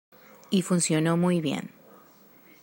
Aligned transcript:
Y 0.49 0.63
funcionó 0.63 1.15
muy 1.15 1.41
bien. 1.41 1.69